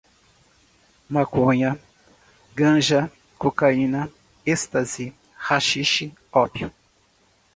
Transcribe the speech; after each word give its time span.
Maconha, 1.13 1.71
ganja, 2.55 3.01
cocaína, 3.37 4.11
ecstasy, 4.47 5.13
haxixe, 5.37 6.11
ópio 6.33 6.73